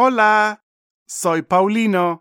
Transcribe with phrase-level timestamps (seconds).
[0.00, 0.60] Hola,
[1.08, 2.20] soy Paulino.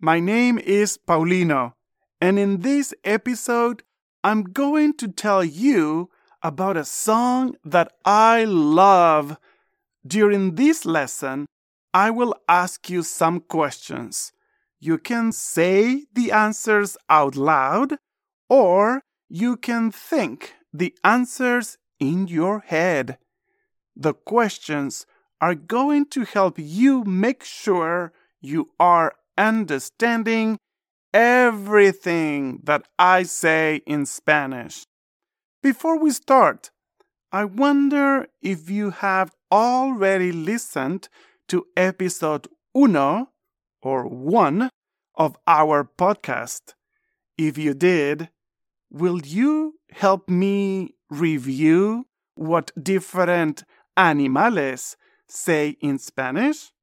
[0.00, 1.74] My name is Paulino,
[2.18, 3.82] and in this episode,
[4.24, 6.08] I'm going to tell you
[6.42, 9.36] about a song that I love.
[10.06, 11.44] During this lesson,
[11.92, 14.32] I will ask you some questions.
[14.78, 17.98] You can say the answers out loud,
[18.48, 23.18] or you can think the answers in your head.
[23.94, 25.04] The questions
[25.40, 30.58] are going to help you make sure you are understanding
[31.12, 34.84] everything that I say in Spanish.
[35.62, 36.70] Before we start,
[37.32, 41.08] I wonder if you have already listened
[41.48, 43.30] to episode uno
[43.82, 44.70] or one
[45.14, 46.74] of our podcast.
[47.36, 48.30] If you did,
[48.90, 53.64] will you help me review what different
[53.96, 54.96] animales
[55.30, 56.74] say in Spanish?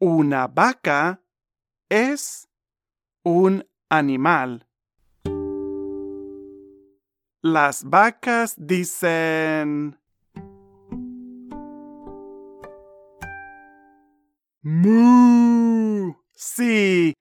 [0.00, 1.20] Una vaca
[1.88, 2.48] es
[3.22, 4.66] un animal.
[7.42, 9.98] Las vacas dicen...
[14.62, 16.14] Mu.
[16.32, 17.12] Sí,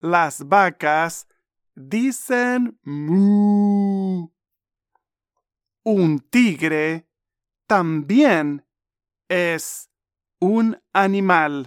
[0.00, 1.28] las vacas
[1.76, 4.28] dicen mu.
[5.84, 7.08] Un tigre
[7.68, 8.67] también
[9.28, 9.90] es
[10.40, 11.66] un animal.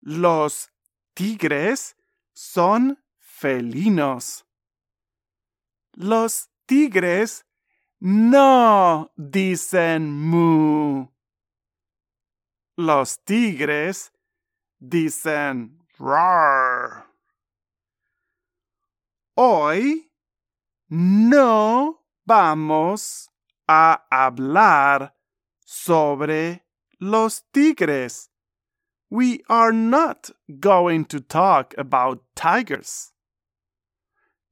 [0.00, 0.70] Los
[1.14, 1.96] tigres
[2.32, 4.46] son felinos.
[5.92, 7.44] Los tigres
[8.00, 11.08] no dicen mu.
[12.76, 14.12] Los tigres
[14.78, 17.06] dicen rar.
[19.34, 20.10] Hoy
[20.88, 23.30] no vamos
[23.66, 25.14] a hablar
[25.72, 26.60] sobre
[27.00, 28.28] los tigres.
[29.10, 33.12] We are not going to talk about tigers.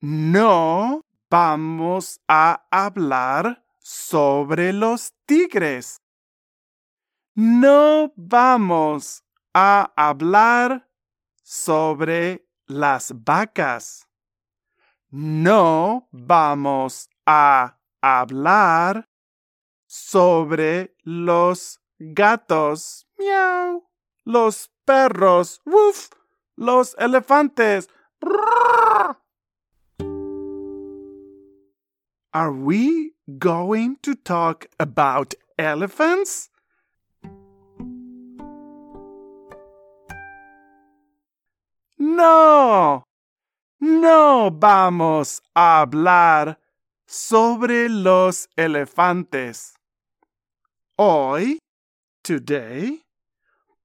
[0.00, 6.00] No vamos a hablar sobre los tigres.
[7.36, 9.22] No vamos
[9.54, 10.86] a hablar
[11.42, 14.06] sobre las vacas.
[15.10, 19.09] No vamos a hablar
[19.90, 23.08] sobre los gatos.
[23.18, 23.82] Miau.
[24.24, 25.60] Los perros.
[25.66, 26.10] Woof.
[26.56, 27.88] Los elefantes.
[32.32, 36.50] Are we going to talk about elephants?
[41.98, 43.02] No.
[43.80, 46.60] No vamos a hablar
[47.08, 49.74] sobre los elefantes.
[51.02, 51.58] Hoy,
[52.22, 53.02] today,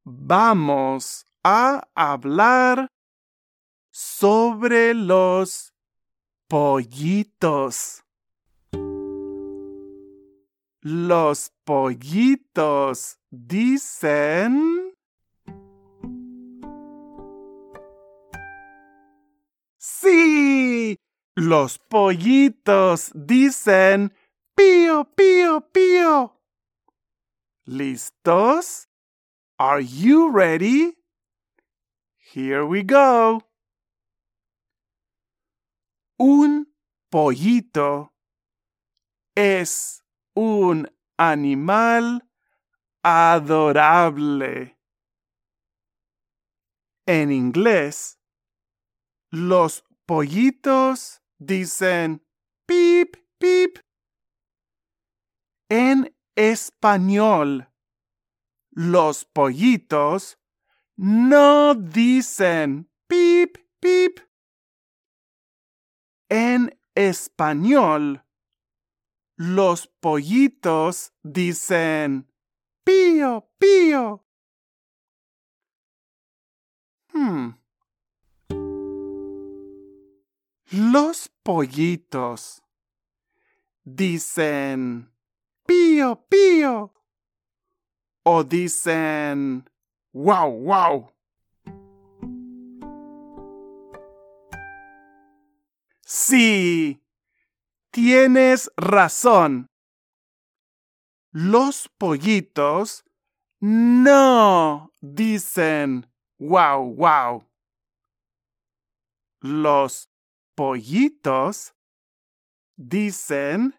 [0.04, 2.90] vamos a hablar
[3.90, 5.72] sobre los
[6.50, 8.04] pollitos.
[10.82, 14.94] Los pollitos dicen...
[19.78, 20.98] Sí,
[21.34, 24.14] los pollitos dicen
[24.54, 26.35] pío, pío, pío.
[27.68, 28.88] ¿Listos?
[29.58, 30.94] Are you ready?
[32.34, 33.42] Here we go.
[36.20, 36.68] Un
[37.12, 38.14] pollito
[39.36, 40.04] es
[40.36, 40.88] un
[41.18, 42.22] animal
[43.04, 44.78] adorable.
[47.08, 48.20] En inglés,
[49.32, 52.24] los pollitos dicen
[52.68, 53.25] pip.
[56.36, 57.70] Español.
[58.72, 60.38] Los pollitos
[60.98, 64.20] no dicen pip, pip.
[66.30, 68.26] En español,
[69.38, 72.32] los pollitos dicen
[72.84, 74.26] pío, pío.
[77.14, 77.52] Hmm.
[80.72, 82.62] Los pollitos
[83.84, 85.15] dicen
[85.66, 86.94] pío, pío.
[88.24, 89.70] o dicen
[90.14, 91.12] wow, wow?
[96.02, 97.02] Sí,
[97.92, 99.68] tienes razón.
[101.32, 103.04] Los pollitos
[103.60, 106.08] no dicen
[106.40, 107.48] wow, wow.
[109.42, 110.10] Los
[110.56, 111.76] pollitos
[112.76, 113.76] dicen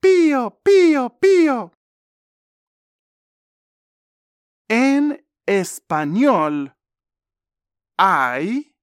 [0.00, 1.72] pío, pío, pío.
[4.68, 6.72] En español
[7.98, 8.74] hay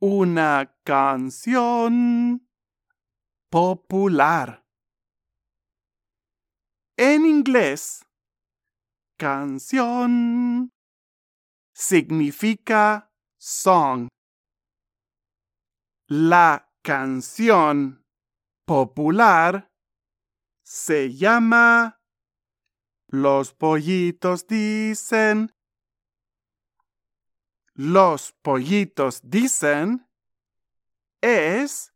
[0.00, 2.46] una canción
[3.50, 4.64] popular.
[6.96, 8.04] En inglés,
[9.18, 10.70] canción
[11.74, 14.08] significa song.
[16.06, 18.04] La canción
[18.66, 19.73] popular
[20.74, 22.00] se llama
[23.06, 25.52] Los pollitos dicen.
[27.74, 30.08] Los pollitos dicen
[31.20, 31.92] es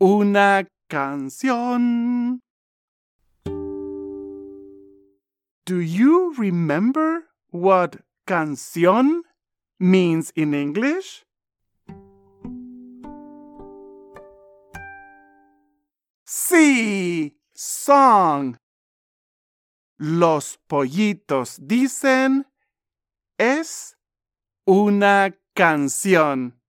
[0.00, 2.40] una canción.
[5.64, 9.22] Do you remember what canción
[9.78, 11.24] means in English?
[16.24, 18.56] Sí, song.
[19.96, 22.50] Los pollitos dicen
[23.38, 23.96] es
[24.66, 26.60] una canción.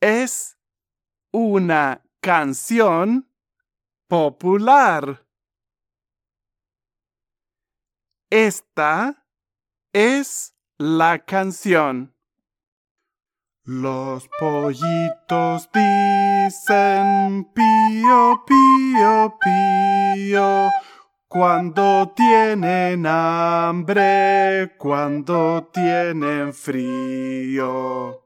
[0.00, 0.56] Es
[1.30, 3.28] una canción
[4.08, 5.26] popular.
[8.30, 9.26] Esta
[9.92, 12.16] es la canción.
[13.64, 20.68] Los pollitos dicen pío, pío, pío.
[21.28, 28.24] Cuando tienen hambre, cuando tienen frío.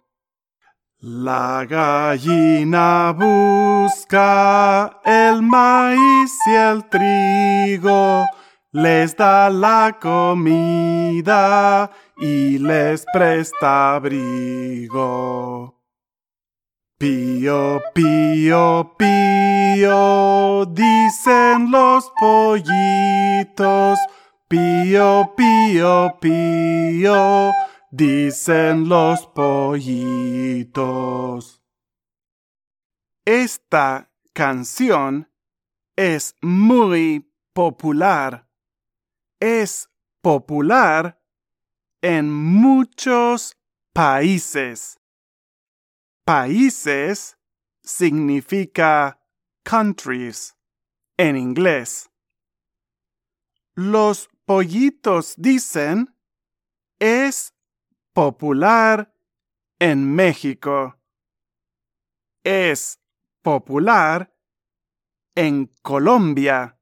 [1.01, 8.25] La gallina busca el maíz y el trigo
[8.73, 15.75] les da la comida y les presta abrigo.
[16.99, 23.99] Pío, pío, pío, dicen los pollitos.
[24.49, 27.53] Pío, pío, pío,
[27.91, 30.73] dicen los pollitos.
[33.25, 35.31] Esta canción
[35.97, 38.47] es muy popular
[39.41, 39.91] es
[40.23, 41.21] popular
[42.03, 43.57] en muchos
[43.93, 45.01] países.
[46.25, 47.39] Países
[47.83, 49.21] significa
[49.65, 50.57] countries
[51.17, 52.11] en inglés.
[53.75, 56.17] Los pollitos dicen
[56.99, 57.55] es
[58.13, 59.15] popular
[59.79, 60.99] en México.
[62.43, 63.01] Es
[63.43, 64.35] popular
[65.35, 66.79] en Colombia.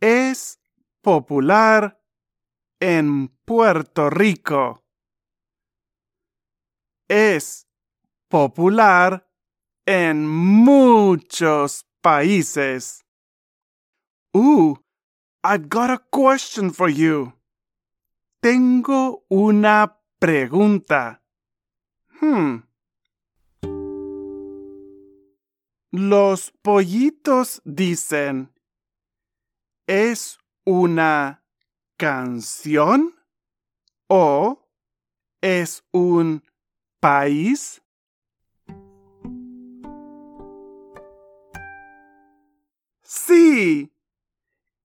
[0.00, 0.60] Es
[1.00, 1.99] popular
[2.80, 4.82] en Puerto Rico.
[7.08, 7.68] Es
[8.28, 9.28] popular
[9.86, 13.04] en muchos países.
[14.34, 14.78] Ooh,
[15.42, 17.32] I've got a question for you.
[18.40, 21.22] Tengo una pregunta.
[22.20, 22.62] Hmm.
[25.92, 28.52] Los pollitos dicen,
[29.88, 31.39] es una
[32.00, 33.14] canción
[34.08, 34.66] o
[35.42, 36.42] es un
[36.98, 37.82] país?
[43.02, 43.92] Sí,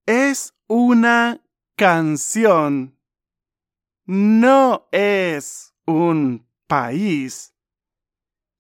[0.05, 1.41] es una
[1.77, 2.99] canción.
[4.05, 7.55] No es un país.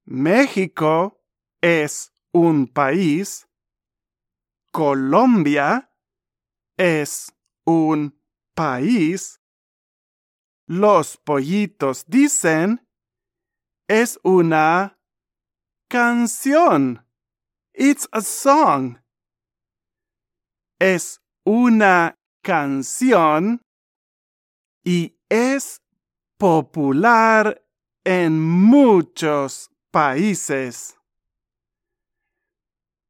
[0.05, 1.21] México
[1.59, 3.49] es un país.
[4.71, 5.91] Colombia
[6.77, 7.33] es
[7.65, 8.15] un
[8.55, 9.39] país.
[10.67, 12.85] Los pollitos dicen
[13.87, 14.97] es una
[15.87, 17.05] canción.
[17.73, 18.97] It's a song.
[20.79, 23.61] Es una canción
[24.83, 25.81] y es
[26.37, 27.63] popular
[28.03, 30.97] en muchos países.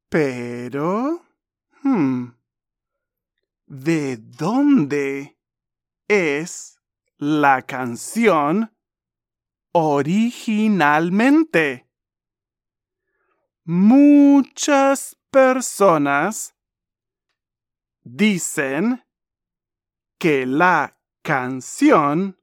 [0.09, 1.23] Pero...
[1.83, 2.29] Hmm,
[3.67, 5.34] ¿De dónde
[6.07, 6.79] es
[7.17, 8.77] la canción
[9.71, 11.89] originalmente?
[13.63, 16.55] Muchas personas
[18.03, 19.03] dicen
[20.19, 22.39] que la canción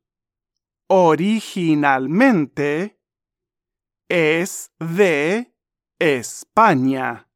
[0.88, 2.98] originalmente
[4.08, 5.54] es de
[5.98, 7.28] España.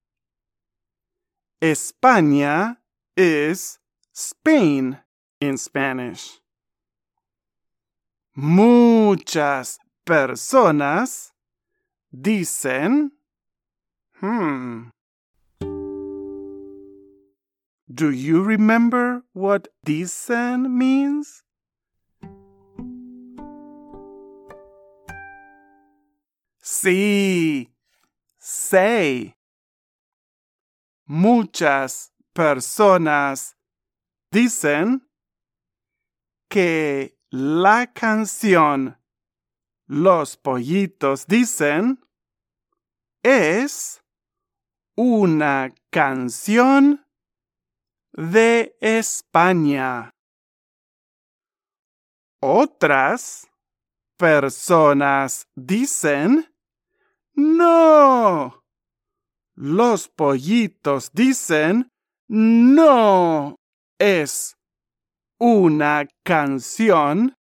[1.61, 2.83] España
[3.16, 3.80] is
[4.12, 5.05] Spain
[5.40, 6.40] in Spanish.
[8.35, 11.33] Muchas personas
[12.12, 13.11] dicen,
[14.21, 14.88] hmm.
[17.88, 21.43] Do you remember what dicen means?
[26.62, 27.69] Sí,
[28.38, 29.35] say.
[31.09, 33.55] Muchas personas
[34.33, 35.02] dicen
[36.49, 38.99] que la canción
[39.87, 42.05] Los pollitos dicen
[43.23, 44.03] es
[44.97, 47.07] una canción
[48.12, 50.15] de España.
[52.41, 53.49] Otras
[54.17, 56.53] personas dicen
[57.35, 58.65] no.
[59.55, 61.93] Los pollitos dicen
[62.29, 63.57] no
[63.99, 64.55] es
[65.38, 67.37] una canción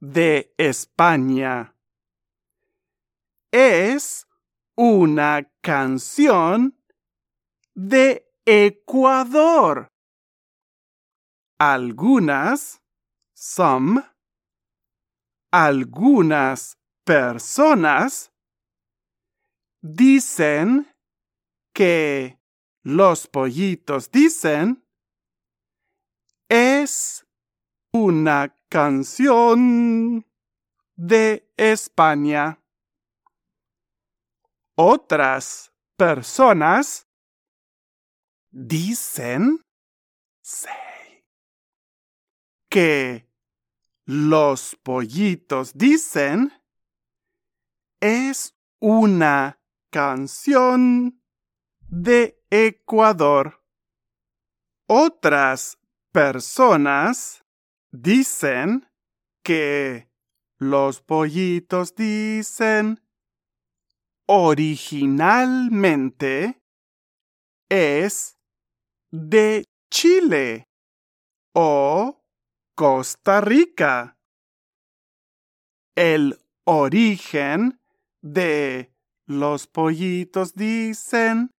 [0.00, 1.74] de España.
[3.52, 4.26] Es
[4.76, 6.78] una canción
[7.74, 9.92] de Ecuador.
[11.58, 12.82] Algunas,
[13.34, 14.02] some,
[15.50, 18.32] algunas personas
[19.82, 20.92] dicen
[21.74, 22.38] que
[22.82, 24.86] los pollitos dicen
[26.48, 27.25] es
[28.04, 30.26] una canción
[30.96, 32.60] de España.
[34.74, 37.08] Otras personas
[38.50, 39.64] dicen
[42.68, 43.26] que
[44.04, 46.52] los pollitos dicen
[48.00, 49.58] es una
[49.90, 51.22] canción
[51.88, 53.64] de Ecuador.
[54.86, 55.78] Otras
[56.12, 57.45] personas
[57.90, 58.88] dicen
[59.42, 60.08] que
[60.58, 63.02] los pollitos dicen
[64.26, 66.62] originalmente
[67.68, 68.38] es
[69.10, 70.68] de Chile
[71.54, 72.22] o
[72.74, 74.18] Costa Rica.
[75.94, 77.80] El origen
[78.20, 78.92] de
[79.26, 81.50] los pollitos dicen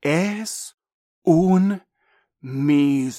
[0.00, 0.76] es
[1.22, 1.82] un
[2.40, 3.18] misterio.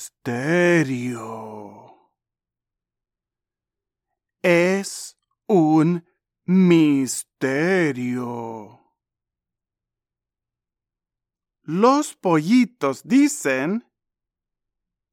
[4.42, 5.18] Es
[5.48, 6.06] un
[6.46, 8.00] misterio.
[11.64, 13.86] Los pollitos dicen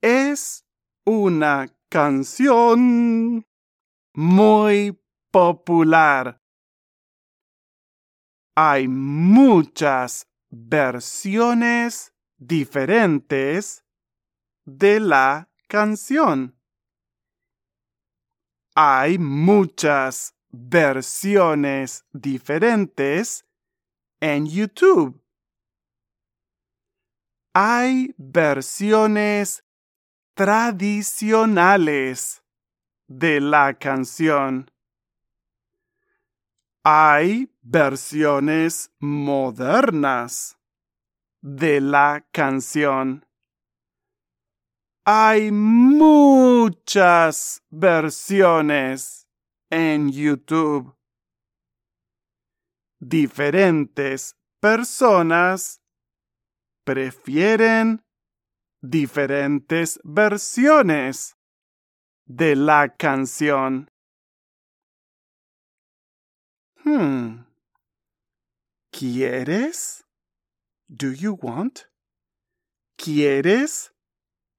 [0.01, 0.65] es
[1.05, 3.47] una canción
[4.15, 4.99] muy
[5.31, 6.41] popular.
[8.55, 13.85] Hay muchas versiones diferentes
[14.65, 16.56] de la canción.
[18.79, 23.47] Hay muchas versiones diferentes
[24.21, 25.19] en YouTube.
[27.55, 29.65] Hay versiones
[30.35, 32.45] tradicionales
[33.07, 34.71] de la canción.
[36.85, 40.59] Hay versiones modernas
[41.41, 43.25] de la canción.
[45.09, 46.43] Hay muchas
[47.71, 49.29] versiones
[49.71, 50.97] en YouTube.
[52.99, 55.81] Diferentes personas
[56.83, 58.05] prefieren
[58.81, 61.37] diferentes versiones
[62.25, 63.89] de la canción.
[66.83, 67.45] Hmm.
[68.91, 70.05] ¿Quieres?
[70.89, 71.83] Do you want?
[72.97, 73.96] ¿Quieres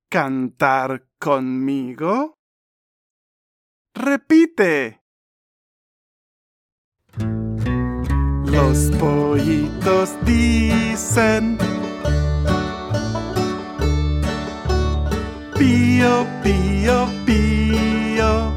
[0.09, 2.37] cantar conmigo?
[3.93, 5.01] Repite.
[8.45, 11.57] Los pollitos dicen
[15.57, 18.53] pío, pío, pío.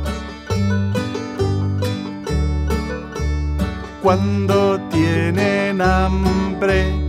[4.02, 7.00] Cuando tienen hambre,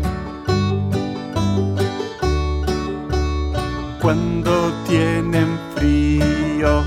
[4.01, 6.83] cuando tienen frío.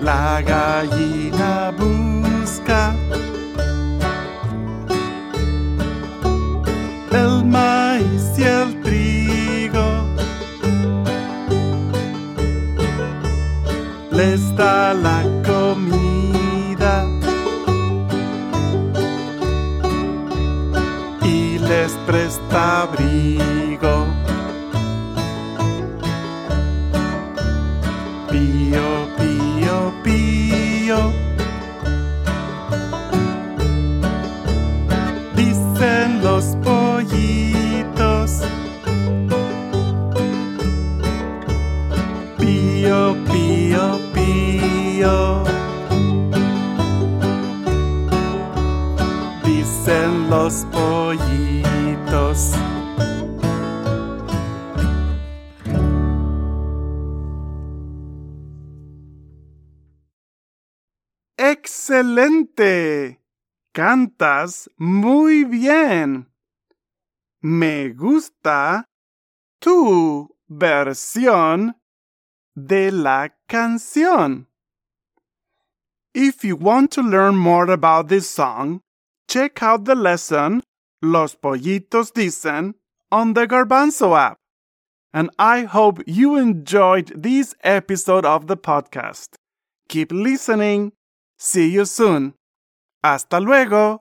[0.00, 2.94] La gallina busca
[7.12, 10.04] el maíz y el trigo.
[14.10, 15.17] Les da la
[61.98, 63.20] ¡Excelente!
[63.74, 66.28] Cantas muy bien.
[67.42, 68.84] Me gusta
[69.58, 71.74] tu versión
[72.54, 74.46] de la canción.
[76.14, 78.80] If you want to learn more about this song,
[79.26, 80.62] check out the lesson
[81.02, 82.76] Los Pollitos Dicen
[83.10, 84.38] on the Garbanzo app.
[85.12, 89.30] And I hope you enjoyed this episode of the podcast.
[89.88, 90.92] Keep listening.
[91.40, 92.34] See you soon.
[93.02, 94.00] Hasta luego.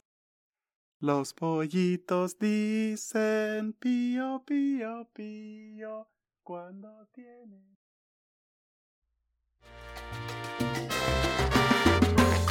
[1.00, 6.08] Los pollitos dicen pío, pío, pío
[6.44, 7.77] cuando tienen.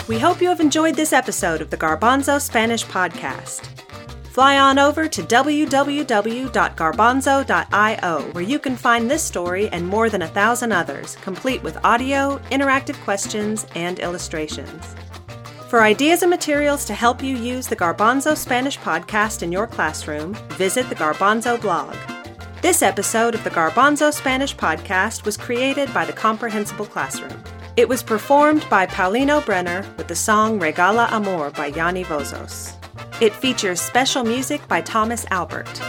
[0.06, 3.68] We hope you have enjoyed this episode of the Garbanzo Spanish Podcast.
[4.36, 10.28] Fly on over to www.garbanzo.io where you can find this story and more than a
[10.28, 14.94] thousand others, complete with audio, interactive questions, and illustrations.
[15.70, 20.34] For ideas and materials to help you use the Garbanzo Spanish podcast in your classroom,
[20.58, 21.96] visit the Garbanzo blog.
[22.60, 27.42] This episode of the Garbanzo Spanish podcast was created by the Comprehensible Classroom.
[27.78, 32.75] It was performed by Paulino Brenner with the song Regala Amor by Yanni Vozos.
[33.18, 35.80] It features special music by Thomas Albert.